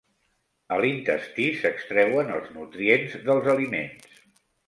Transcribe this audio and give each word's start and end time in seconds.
A 0.75 0.77
l'intestí 0.83 1.45
s'extreuen 1.59 2.33
els 2.37 2.49
nutrients 2.57 3.15
dels 3.27 3.53
aliments. 3.57 4.19